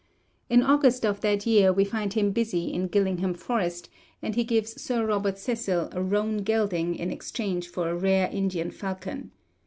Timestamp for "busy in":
2.31-2.87